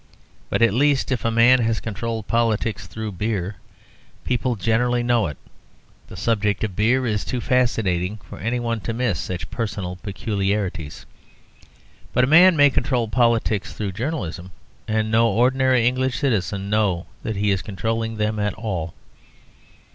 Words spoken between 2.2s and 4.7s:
politics through beer, people